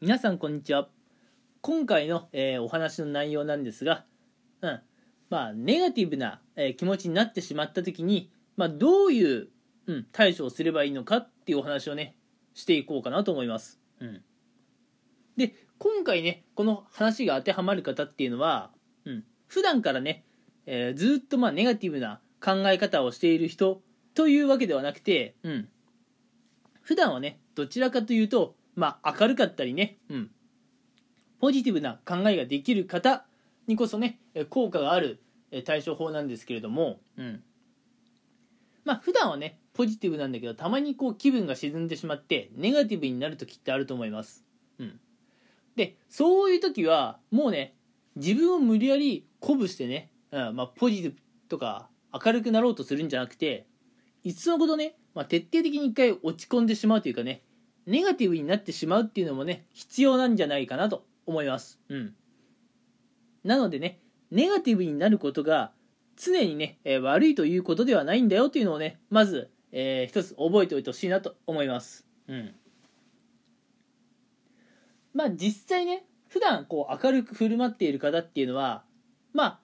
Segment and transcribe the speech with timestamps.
[0.00, 0.88] 皆さんこんにちは。
[1.62, 4.04] 今回の、えーお話の内容なんですが、
[4.60, 4.80] うん
[5.30, 9.48] まあ、ネガティブな、えー気持ちになってしまった時に、まあ、どういう、
[9.86, 12.16] うん、対処をすればいいのかっていうお話をね
[12.54, 14.22] していこうかなと思います、うん、
[15.36, 18.72] で今回ねこの話が当てはまる方っていうのは、
[19.04, 20.24] うん、普段からね、
[20.66, 23.80] えーずっとまあネガティブな考え方をしている人
[24.14, 25.68] というわけではなくて、うん、
[26.82, 30.30] 普段はねどちらかというとまあ明るかったりね、うん、
[31.40, 33.24] ポジティブな考えができる方
[33.66, 35.20] にこそねえ効果がある
[35.50, 37.42] え対処法なんですけれども、うん、
[38.84, 44.44] まあ普段はねポジティブなんだけどたまにこう気分が沈んでしまってネガティブになる時ってあると思います、
[44.78, 44.98] うん、
[45.76, 47.74] でそういう時はもうね
[48.16, 51.16] 自分を無理やり鼓舞してね、うんまあ、ポジティブ
[51.48, 53.66] とか明るくなろうとするんじゃなくて
[54.22, 57.42] いつのことね、まあ、徹底的に一回落ち込んでしまうというかね
[57.86, 61.80] ネガティブになってしまうっていうのもね必要なんじゃないかなと思います。
[61.88, 62.14] うん。
[63.44, 65.72] なのでねネガティブになることが
[66.16, 72.06] 常にね、えー悪いということではないんだよっていうのをねまず、えー一つ覚えておいてほしいなと思います。
[72.28, 72.54] うん。
[75.12, 78.84] まあ実際ね普段こう明るく振る舞っている方っていうのは
[79.32, 79.60] まあ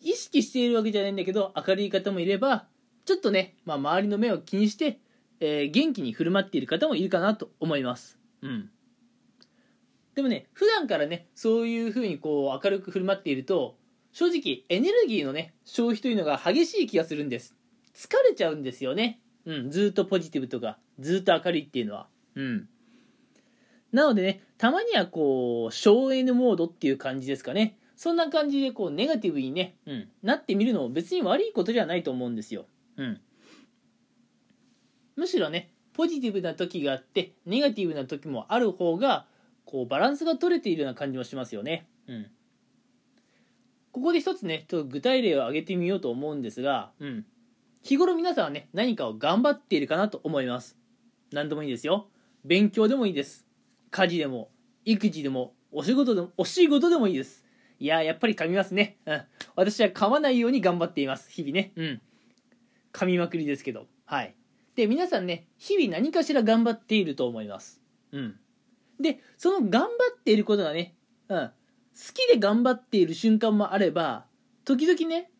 [0.00, 2.66] 意識しているわけじゃないんだけど明るい方もいれば
[3.10, 5.00] ちょっとね、まあ、周りの目を気にして、
[5.40, 8.18] えー元気に振る舞っている方もいるかなと思います。
[8.42, 8.70] うん。
[10.14, 13.76] でもね普段からねそういう風にこう明るく振る舞っていると
[14.12, 17.54] 正直エネルギーのね消費というのが激しい気がするんです。
[17.94, 19.20] 疲れちゃうんですよね。
[19.46, 19.70] うん。
[19.70, 22.06] ずっとポジティブとかずっと明るいっていうのは。
[22.34, 22.68] うん。
[23.92, 27.78] なのでねたまにはこう省エネモードっていう感じですかね。
[27.96, 32.64] そんな感じでこうネガティブにね、うん、なってみるのも別に悪いことじゃないと思うんですよ。
[32.96, 33.20] うん。
[35.20, 39.26] むしろねポジティブな時があってネガティブな時もある方が
[39.66, 41.86] こうバランスが取れているような感じもしますよね。
[42.08, 42.26] うん。
[43.92, 47.26] ここで一つねちょっと具体例を挙げてみようと思うんですが、うん、
[47.82, 50.78] 日頃皆さんはね何かを頑張っているかなと思います。
[51.32, 52.08] 何でもいいですよ。
[52.46, 53.46] 勉強でもいいです。
[53.90, 54.48] 家事でも
[54.86, 57.44] 育児でもお仕事でもお仕事でもいいです。
[57.78, 58.96] いやーやっぱり噛みますね。
[59.04, 59.22] うん。
[59.54, 61.30] 私は噛まないように頑張っています。
[61.30, 61.72] 日々ね。
[61.76, 62.00] うん。
[62.94, 63.86] 噛みまくりですけど。
[64.06, 64.34] はい
[64.76, 67.80] で皆さんね日々何かしら頑張っていると思います。
[68.12, 68.36] うん。
[69.00, 70.94] でその頑張っていることがね、
[71.28, 71.52] うん、好
[72.14, 74.26] きで頑張っている瞬間もあれば
[74.64, 75.30] 時々ね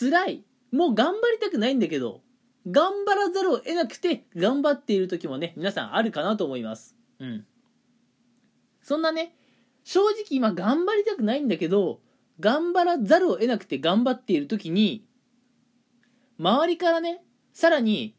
[0.00, 2.22] 辛いもう頑張りたくないんだけど
[2.70, 6.96] 頑張らざるを得なくて頑張っている時もね皆さんあるかなと思います。
[7.18, 7.44] うん。
[8.80, 9.34] そんなね
[9.84, 12.00] 正直今頑張りたくないんだけど
[12.40, 15.04] 頑張らざるを得なくて頑張っている時に
[16.38, 17.22] 周りからね
[17.52, 18.16] さらに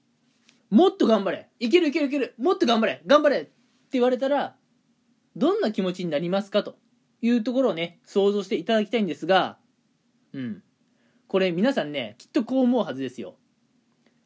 [0.73, 1.51] もっと頑張れ。
[1.59, 2.33] いけるいけるいける。
[2.39, 3.03] もっと頑張れ。
[3.05, 3.41] 頑張れ。
[3.41, 3.51] って
[3.91, 4.55] 言われたら
[5.35, 6.63] どんな気持ちになりますか？
[6.63, 6.79] と
[7.21, 9.59] いうところをね想像していただきたいんですが
[10.33, 10.63] うん。
[11.27, 13.35] これ皆さんねきっとこう思うはずですよ。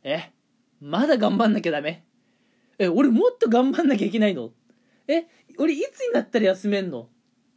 [0.04, 0.32] え？
[0.80, 2.06] まだ頑張んなきゃダメ？
[2.80, 4.52] え俺もっと頑張んなきゃいけないの？
[5.10, 5.26] え？
[5.60, 7.10] 俺いつになったら休めんの？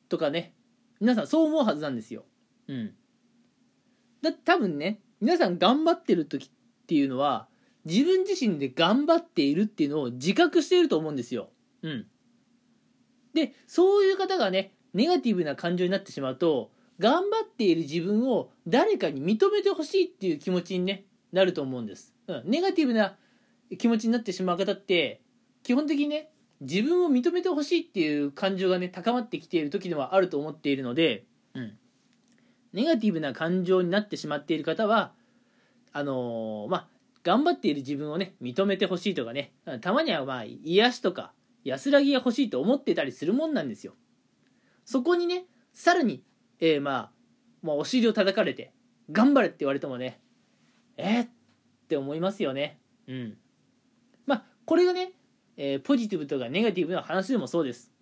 [0.08, 0.52] とかね。
[1.00, 2.24] 皆さんそう思うはずなんですよ。
[2.66, 2.94] うん。
[4.20, 6.50] だって多分ね皆さん頑張ってる時っ
[6.88, 7.46] ていうのは
[7.84, 11.48] 自分自身で頑張っているっていうのを自覚していると思うんですよ。
[11.82, 12.06] うん。
[13.34, 23.16] でそういう方がねネガティブな感情になってしまうと頑張っている自分を誰かに認めてほしいっていう気持ちに、ね、なると思うんです、うん、ネガティブな
[23.78, 25.20] 気持ちになってしまう方って
[25.62, 26.30] 基本的にね
[26.60, 31.24] 自分を認めてほしいっていう感情がね高まってきている時ではあると思っているので、
[31.54, 31.72] うん、
[32.72, 35.12] ネガティブな感情になってしまっている方は
[35.92, 36.88] あのーまあ
[37.22, 41.32] 頑張っている自分をね認めてほしいとかねたまにはまあ癒しとか
[41.64, 43.94] 安らぎが欲しいと思ってたりするもんなんですよ。
[44.84, 46.22] そこにねさらに、
[46.58, 47.10] えーまあ、
[47.62, 48.72] まあお尻を叩かれて
[49.12, 50.20] 頑張れって言われてもね
[50.96, 51.28] えー、っ
[51.88, 52.78] て思いますよね。
[53.06, 53.36] うん。
[54.26, 55.12] まあこれがね、
[55.56, 57.92] えーポジティブとかネガティブな話でもそうです。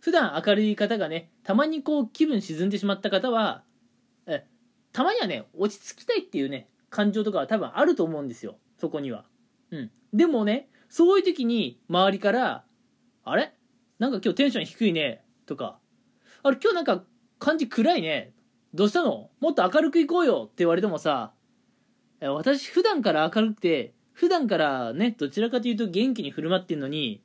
[0.00, 3.64] 普段明るい方がねたまにこう気分沈んでしまった方は
[4.26, 4.44] え
[4.92, 8.56] たまにはね落ち着きたいっていうね感情とかは多分あると思うんですよ。
[8.78, 9.24] そこには。
[9.70, 9.90] うん。
[10.12, 12.64] でもねそういう時に周りから
[13.24, 13.52] 「あれ？
[13.98, 15.78] なんか今日テンション低いね」とか
[16.42, 17.04] 「あれ今日なんか
[17.38, 18.32] 感じ暗いね。
[18.72, 19.30] どうしたの？
[19.40, 21.32] もっと明るくいこうよ」って言われてもさ
[22.20, 27.22] え私普段から明るくて普段からねどちらかというと元気に振る舞ってるのに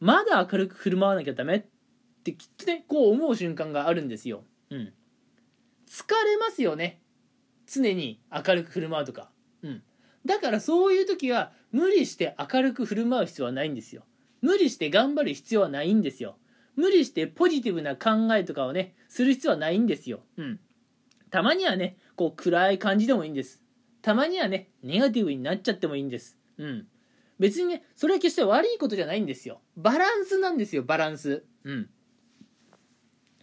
[0.00, 1.56] まだ明るく振る舞わなきゃダメ？
[1.56, 1.64] っ
[2.22, 4.44] てきっとねこう思う瞬間があるんですよ。
[4.70, 4.92] うん。
[5.88, 7.00] 疲れますよね。
[7.66, 9.22] 常に明るく振る舞うとか。
[9.22, 9.33] うん
[10.24, 14.04] だからそういう時は無理して明るく振る舞う必要はないんですよ。
[14.40, 16.36] 無理して頑張る必要はないんですよ。
[16.76, 20.20] 無理してポジティブな考えとかをねする必要はないんですよ。
[20.36, 20.60] うん。
[21.30, 23.62] たまにはねこう暗い感じでもいいんです。
[24.02, 26.38] たまにはねネガティブになっちゃってもいいんです。
[26.58, 26.86] うん。
[27.38, 29.60] 別にねそれは決して悪いことじゃないんですよ。
[29.76, 31.44] バランスなんですよバランス。
[31.64, 31.90] うん。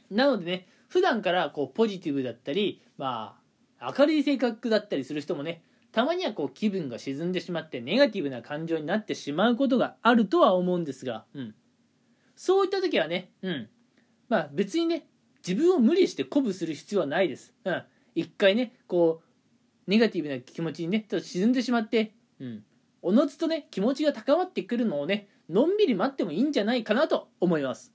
[0.09, 3.39] なのでね普段からこうポジティブだったりま
[3.79, 11.55] あ明るい性格だったりする人もねたまにはこう気分が沈んでしまってネガティブな感情になってしまうことがあるとは思うんですが、うん、
[12.35, 13.69] そういった時はね、うん、
[14.29, 15.05] まあ別にね
[15.45, 17.53] 自分を無理して鼓舞する必要はないです。
[17.65, 17.83] うん、
[18.15, 22.63] 一回ねこうネガティブな気持ちにねちょっと沈んでしまって、うん、
[23.01, 27.91] おのずとね気持ちが高まってくるのをねのんびり待ってもいいんじゃないかなと思います。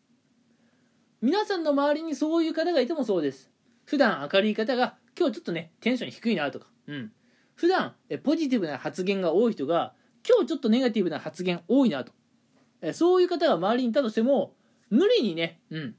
[1.23, 3.51] 皆さんの周りにそういう方がいてもそうです。
[3.87, 7.13] 普段明るい方が今日ちょっとねテンション低いなとか、うん、
[7.57, 9.95] 普段ポジティブな発言が多い人が
[10.27, 12.13] 今日ちょっとネガティブな発言多いなと。
[12.93, 14.55] そういう方が周りにいたとしても
[14.91, 15.95] 無理にね、うん、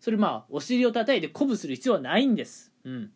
[0.00, 3.10] それまあお尻を叩いて鼓舞する必要はないんです、うん、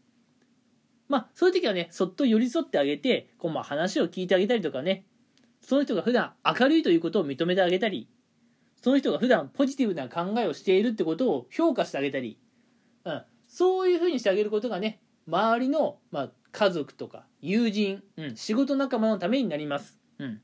[1.08, 5.04] まあそういう時はねそっと寄り添ってあげてこうまあ話を聞いてあげたりとかね。
[5.62, 8.08] その人が普段明るいということを認めてあげたり。
[8.82, 12.38] その人が普段ポジティブな考えをしているってことを評価してあげたり、
[13.04, 20.00] うん、そういうふうにしてあげることがね周りの、まあ、家族とか友人、うん、仕事仲間のためになります。
[20.18, 20.40] うん、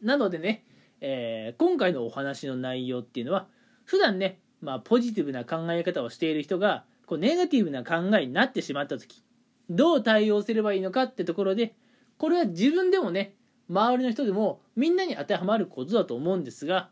[0.00, 0.64] なのでね、
[1.00, 3.48] えー、今回のお話の内容っていうのは
[3.84, 9.24] 普段ね、まあ、ポジティブな考え方をしている人がこうネガティブな考えになってしまった時
[9.68, 11.74] どう対応すればいいのかってところで
[12.18, 13.34] これは自分でもね
[13.68, 16.88] 周りの人でもみんなに当てはまることだと思うんですが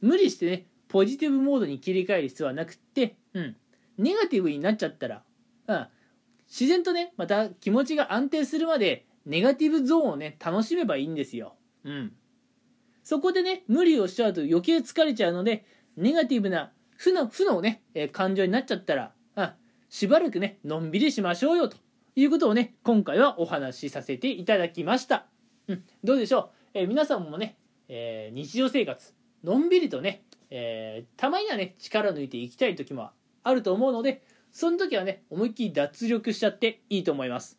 [0.00, 3.56] 無理してねポジティブモードに切り替える必要はなくって、うん、
[3.98, 5.22] ネガティブになっちゃったら、
[5.66, 5.86] うん、
[6.58, 11.56] 自然とねまた気持ちが安定するまでネガティブゾーンをね楽しめばいいんですよ。
[11.82, 12.12] うん
[13.02, 15.66] そこでね無理をしちゃうと余計疲れちゃうので
[15.96, 19.56] ネガティブな負の負のね、えー、感情になっちゃったらあ
[19.90, 21.76] しばらくねのんびりしましょうよと
[22.14, 25.26] いうことをね今回はお話しさせていただきました。
[25.66, 27.56] うん、どうでしょう、えー、皆さんもね、
[27.88, 29.12] えー、日常生活
[29.42, 33.10] のんびりとね、えたまにはね力抜いていきたい時も
[33.42, 34.22] あると思うので
[34.54, 37.58] その時はね思いっきり脱力しちゃっていいと思います。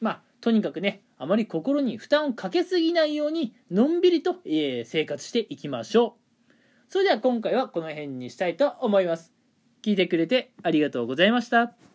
[0.00, 6.18] まあとにかくねあまり心に負担をかけすぎないようにのんびりと、えー、生活していきましょ
[6.50, 6.52] う。
[6.88, 9.32] それでは今回はこの辺にしたいと思います。
[9.82, 11.85] 聞いてくれてありがとうございました。